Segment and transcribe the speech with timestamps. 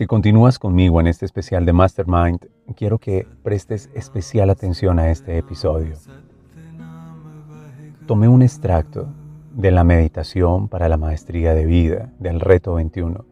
[0.00, 5.36] Si continúas conmigo en este especial de Mastermind, quiero que prestes especial atención a este
[5.36, 5.94] episodio.
[8.06, 9.08] Tomé un extracto
[9.52, 13.26] de la meditación para la maestría de vida del reto 21,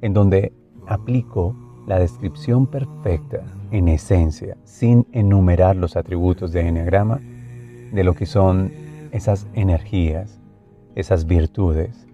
[0.00, 0.52] en donde
[0.86, 1.56] aplico
[1.88, 7.20] la descripción perfecta en esencia, sin enumerar los atributos de Enneagrama,
[7.90, 8.70] de lo que son
[9.10, 10.38] esas energías,
[10.94, 12.06] esas virtudes,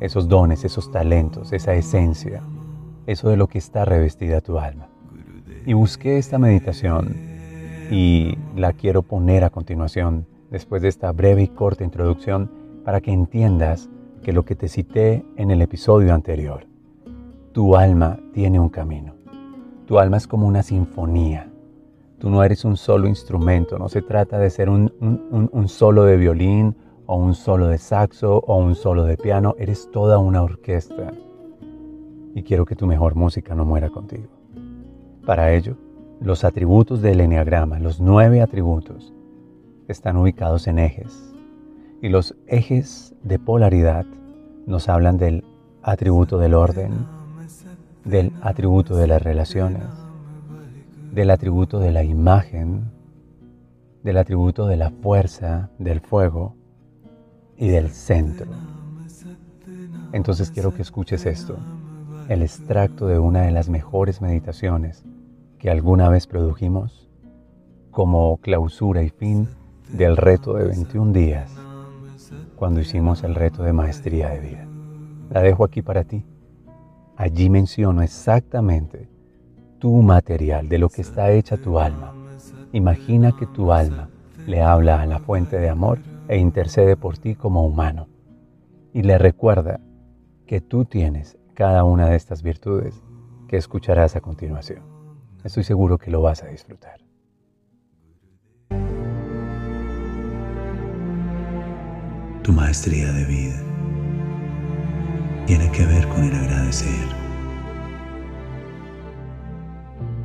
[0.00, 2.42] esos dones, esos talentos, esa esencia
[3.10, 4.88] eso de lo que está revestida tu alma.
[5.66, 7.16] Y busqué esta meditación
[7.90, 12.50] y la quiero poner a continuación después de esta breve y corta introducción
[12.84, 13.90] para que entiendas
[14.22, 16.66] que lo que te cité en el episodio anterior,
[17.52, 19.14] tu alma tiene un camino.
[19.86, 21.50] Tu alma es como una sinfonía.
[22.18, 26.16] Tú no eres un solo instrumento, no se trata de ser un, un solo de
[26.16, 31.12] violín o un solo de saxo o un solo de piano, eres toda una orquesta
[32.34, 34.28] y quiero que tu mejor música no muera contigo.
[35.26, 35.76] Para ello,
[36.20, 39.12] los atributos del Enneagrama, los nueve atributos,
[39.88, 41.32] están ubicados en ejes.
[42.02, 44.06] Y los ejes de polaridad
[44.66, 45.44] nos hablan del
[45.82, 46.92] atributo del orden,
[48.04, 49.82] del atributo de las relaciones,
[51.12, 52.90] del atributo de la imagen,
[54.02, 56.54] del atributo de la fuerza, del fuego
[57.58, 58.50] y del centro.
[60.12, 61.58] Entonces quiero que escuches esto
[62.30, 65.04] el extracto de una de las mejores meditaciones
[65.58, 67.10] que alguna vez produjimos
[67.90, 69.48] como clausura y fin
[69.92, 71.50] del reto de 21 días
[72.54, 74.68] cuando hicimos el reto de maestría de vida.
[75.28, 76.24] La dejo aquí para ti.
[77.16, 79.08] Allí menciono exactamente
[79.80, 82.14] tu material, de lo que está hecha tu alma.
[82.72, 84.08] Imagina que tu alma
[84.46, 85.98] le habla a la fuente de amor
[86.28, 88.06] e intercede por ti como humano.
[88.92, 89.80] Y le recuerda
[90.46, 93.02] que tú tienes cada una de estas virtudes
[93.46, 94.82] que escucharás a continuación.
[95.44, 97.02] Estoy seguro que lo vas a disfrutar.
[102.42, 103.60] Tu maestría de vida
[105.44, 107.06] tiene que ver con el agradecer.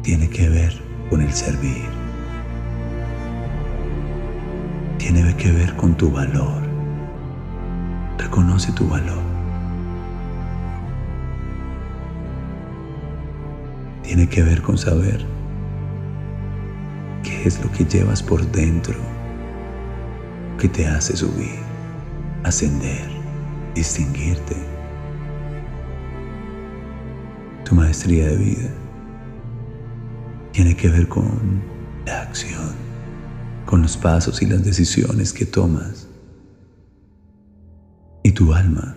[0.03, 0.72] Tiene que ver
[1.09, 1.84] con el servir.
[4.97, 6.63] Tiene que ver con tu valor.
[8.17, 9.34] Reconoce tu valor.
[14.15, 15.25] Tiene que ver con saber
[17.21, 18.95] qué es lo que llevas por dentro
[20.57, 21.59] que te hace subir,
[22.45, 23.09] ascender,
[23.73, 24.55] distinguirte.
[27.65, 28.69] Tu maestría de vida
[30.53, 31.61] tiene que ver con
[32.05, 32.71] la acción,
[33.65, 36.07] con los pasos y las decisiones que tomas.
[38.23, 38.95] Y tu alma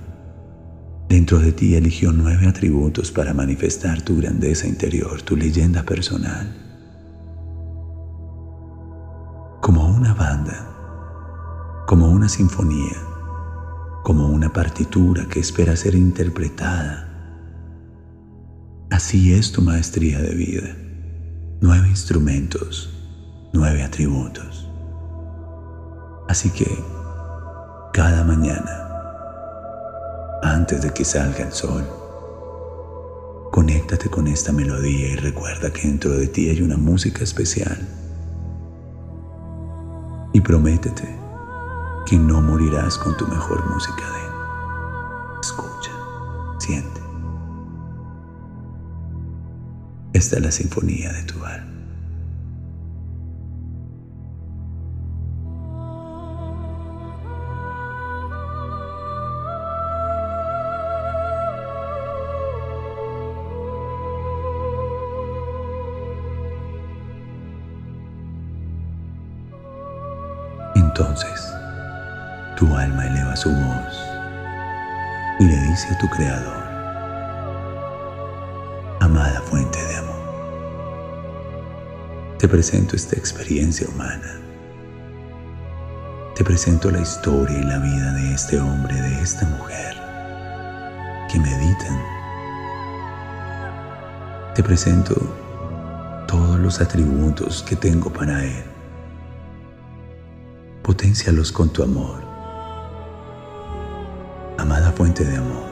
[1.08, 6.54] Dentro de ti eligió nueve atributos para manifestar tu grandeza interior, tu leyenda personal.
[9.62, 10.68] Como una banda,
[11.86, 12.96] como una sinfonía,
[14.04, 17.08] como una partitura que espera ser interpretada.
[18.90, 20.76] Así es tu maestría de vida.
[21.62, 22.92] Nueve instrumentos,
[23.54, 24.68] nueve atributos.
[26.28, 26.68] Así que
[27.94, 28.87] cada mañana
[30.58, 31.84] antes de que salga el sol.
[33.52, 37.78] Conéctate con esta melodía y recuerda que dentro de ti hay una música especial.
[40.32, 41.08] Y prométete
[42.06, 44.18] que no morirás con tu mejor música de
[45.40, 45.92] Escucha,
[46.58, 47.00] siente.
[50.12, 51.77] Esta es la sinfonía de tu alma.
[70.98, 71.54] Entonces,
[72.56, 74.02] tu alma eleva su voz
[75.38, 76.64] y le dice a tu Creador,
[78.98, 80.18] amada fuente de amor,
[82.40, 84.40] Te presento esta experiencia humana.
[86.34, 89.94] Te presento la historia y la vida de este hombre, de esta mujer,
[91.30, 92.02] que meditan.
[94.56, 95.14] Te presento
[96.26, 98.77] todos los atributos que tengo para él.
[100.88, 102.24] Potencialos con tu amor.
[104.56, 105.68] Amada fuente de amor,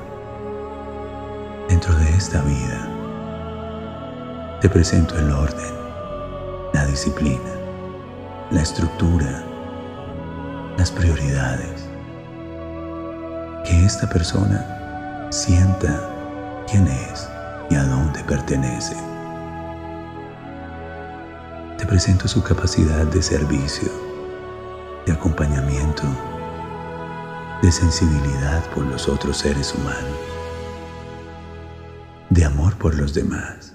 [1.71, 5.75] dentro de esta vida, te presento el orden,
[6.75, 7.51] la disciplina,
[8.51, 9.43] la estructura,
[10.77, 11.89] las prioridades.
[13.65, 15.99] Que esta persona sienta
[16.71, 17.27] quién es
[17.71, 18.95] y a dónde pertenece.
[21.79, 24.06] Te presento su capacidad de servicio,
[25.06, 26.03] de acompañamiento,
[27.62, 30.19] de sensibilidad por los otros seres humanos,
[32.29, 33.73] de amor por los demás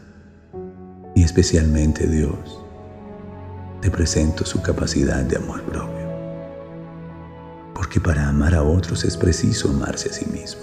[1.15, 2.61] y especialmente Dios,
[3.81, 6.09] te presento su capacidad de amor propio.
[7.73, 10.61] Porque para amar a otros es preciso amarse a sí mismo.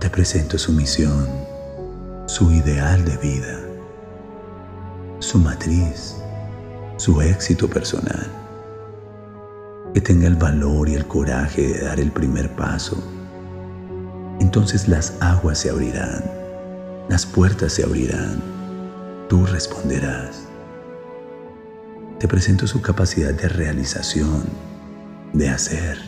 [0.00, 1.28] Te presento su misión,
[2.26, 3.60] su ideal de vida,
[5.20, 6.19] su matriz,
[7.00, 8.26] su éxito personal.
[9.94, 12.96] Que tenga el valor y el coraje de dar el primer paso
[14.40, 16.24] entonces las aguas se abrirán,
[17.08, 18.42] las puertas se abrirán,
[19.28, 20.48] tú responderás.
[22.18, 24.44] Te presento su capacidad de realización,
[25.34, 25.98] de hacer,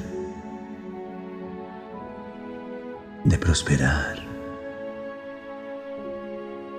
[3.24, 4.16] de prosperar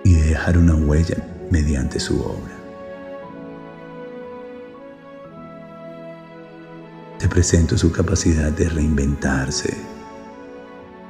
[0.04, 1.18] y de dejar una huella
[1.51, 2.62] mediante su obra.
[7.33, 9.75] Presento su capacidad de reinventarse,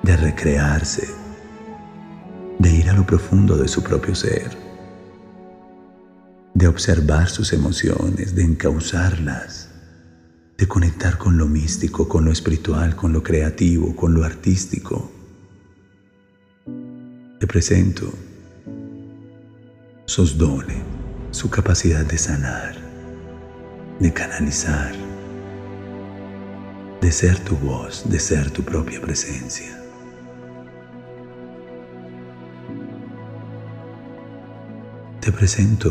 [0.03, 1.05] de recrearse,
[2.59, 4.57] de ir a lo profundo de su propio ser,
[6.53, 9.67] de observar sus emociones, de encauzarlas,
[10.57, 15.11] de conectar con lo místico, con lo espiritual, con lo creativo, con lo artístico.
[17.37, 18.13] Te presento
[20.05, 20.83] sus dones,
[21.31, 22.77] su capacidad de sanar,
[23.99, 24.95] de canalizar,
[27.03, 29.83] de ser tu voz, de ser tu propia presencia.
[35.23, 35.89] te presento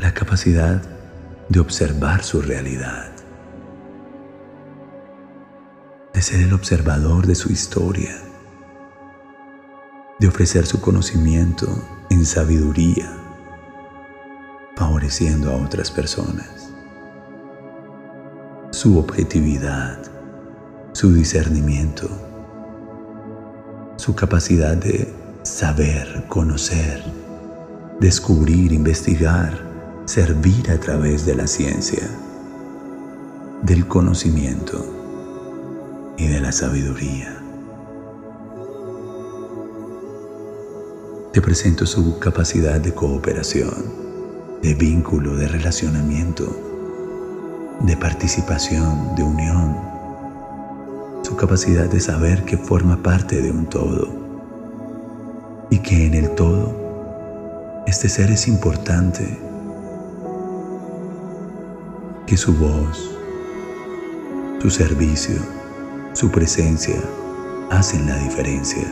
[0.00, 0.82] la capacidad
[1.48, 3.12] de observar su realidad,
[6.12, 8.16] de ser el observador de su historia,
[10.18, 11.68] de ofrecer su conocimiento
[12.10, 13.16] en sabiduría,
[14.74, 16.69] favoreciendo a otras personas,
[18.80, 19.98] su objetividad,
[20.94, 22.08] su discernimiento,
[23.96, 25.06] su capacidad de
[25.42, 27.04] saber, conocer,
[28.00, 29.52] descubrir, investigar,
[30.06, 32.08] servir a través de la ciencia,
[33.60, 34.82] del conocimiento
[36.16, 37.36] y de la sabiduría.
[41.34, 43.74] Te presento su capacidad de cooperación,
[44.62, 46.79] de vínculo, de relacionamiento,
[47.80, 49.76] de participación, de unión,
[51.22, 54.08] su capacidad de saber que forma parte de un todo.
[55.70, 56.80] Y que en el todo
[57.86, 59.38] este ser es importante,
[62.26, 63.16] que su voz,
[64.60, 65.36] su servicio,
[66.12, 66.96] su presencia
[67.70, 68.86] hacen la diferencia.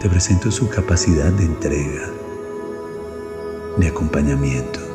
[0.00, 2.10] Te presento su capacidad de entrega,
[3.78, 4.85] de acompañamiento,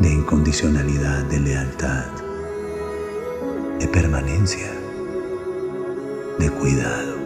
[0.00, 2.06] de incondicionalidad, de lealtad,
[3.78, 4.72] de permanencia,
[6.38, 7.16] de cuidado.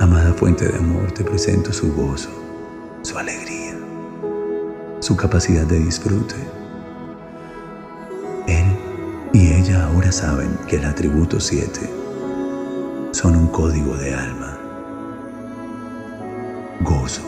[0.00, 2.30] Amada fuente de amor, te presento su gozo,
[3.02, 3.78] su alegría,
[4.98, 6.34] su capacidad de disfrute.
[8.48, 8.66] Él
[9.32, 11.88] y ella ahora saben que el atributo 7
[13.12, 14.58] son un código de alma.
[16.80, 17.22] Gozo,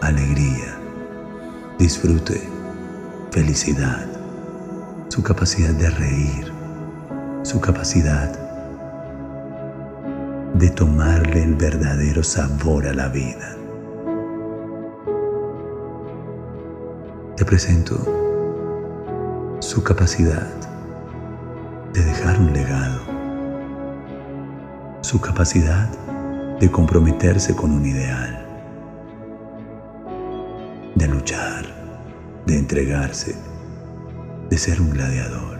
[0.00, 0.71] alegría,
[1.82, 2.40] disfrute,
[3.32, 4.06] felicidad,
[5.08, 6.52] su capacidad de reír,
[7.42, 8.30] su capacidad
[10.54, 13.56] de tomarle el verdadero sabor a la vida.
[17.36, 17.98] Te presento
[19.58, 20.46] su capacidad
[21.94, 23.00] de dejar un legado,
[25.00, 25.88] su capacidad
[26.60, 28.41] de comprometerse con un ideal,
[32.46, 33.34] de entregarse,
[34.50, 35.52] de ser un gladiador.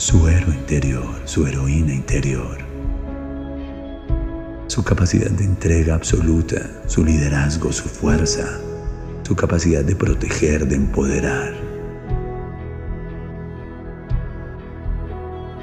[0.00, 2.58] su héroe interior, su heroína interior.
[4.66, 6.56] su capacidad de entrega absoluta,
[6.86, 8.58] su liderazgo, su fuerza,
[9.22, 11.52] su capacidad de proteger, de empoderar.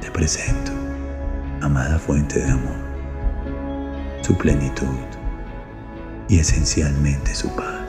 [0.02, 0.72] Te presento,
[1.62, 2.78] amada fuente de amor,
[4.22, 5.17] su plenitud
[6.28, 7.88] y esencialmente su paz.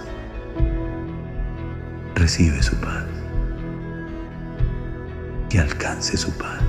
[2.14, 3.04] Recibe su paz,
[5.48, 6.62] que alcance su paz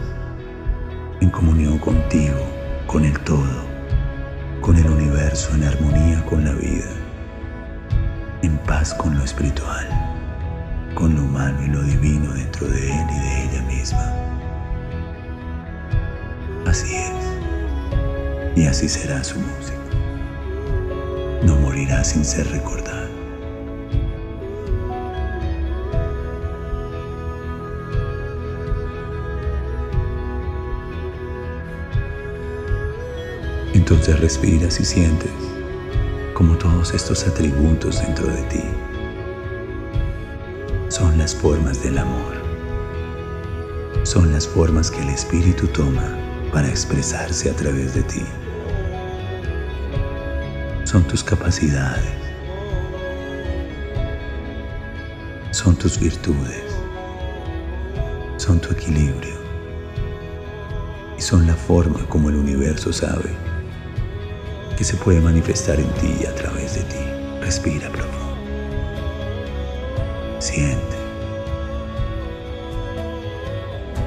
[1.22, 2.40] en comunión contigo,
[2.88, 3.70] con el todo
[4.62, 6.90] con el universo en armonía con la vida,
[8.42, 9.88] en paz con lo espiritual,
[10.96, 14.14] con lo humano y lo divino dentro de él y de ella misma.
[16.68, 19.79] Así es, y así será su música.
[21.44, 23.08] No morirá sin ser recordado.
[33.74, 35.32] Entonces respiras y sientes
[36.34, 38.64] como todos estos atributos dentro de ti
[40.90, 42.34] son las formas del amor.
[44.04, 46.18] Son las formas que el Espíritu toma
[46.52, 48.24] para expresarse a través de ti.
[50.90, 52.10] Son tus capacidades.
[55.52, 56.64] Son tus virtudes.
[58.38, 59.36] Son tu equilibrio.
[61.16, 63.30] Y son la forma como el universo sabe
[64.76, 67.06] que se puede manifestar en ti y a través de ti.
[67.40, 68.36] Respira profundo.
[70.40, 70.98] Siente.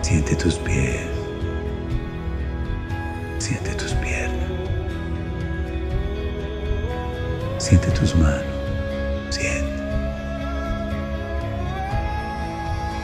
[0.01, 1.07] Siente tus pies.
[3.39, 4.12] Siente tus piernas.
[7.73, 8.45] Siente tus manos.
[9.31, 9.73] Siente.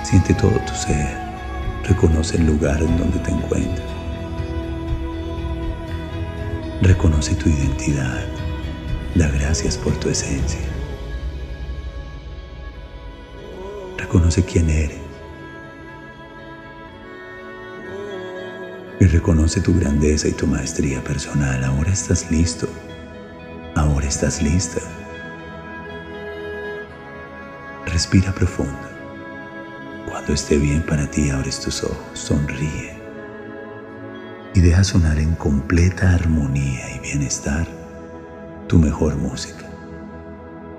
[0.05, 1.17] Siente todo tu ser.
[1.85, 3.89] Reconoce el lugar en donde te encuentras.
[6.83, 8.27] Reconoce tu identidad.
[9.15, 10.61] Da gracias por tu esencia.
[13.97, 15.01] Reconoce quién eres.
[19.01, 21.65] Y reconoce tu grandeza y tu maestría personal.
[21.65, 22.69] Ahora estás listo.
[24.09, 24.81] Estás lista.
[27.85, 28.89] Respira profundo.
[30.09, 32.19] Cuando esté bien para ti, abres tus ojos.
[32.19, 32.97] Sonríe
[34.55, 37.69] y deja sonar en completa armonía y bienestar
[38.67, 39.69] tu mejor música.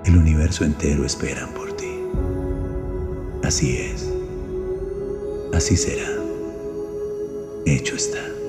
[0.04, 2.02] El universo entero espera por ti.
[3.44, 4.12] Así es.
[5.54, 6.10] Así será.
[7.64, 8.39] Hecho está.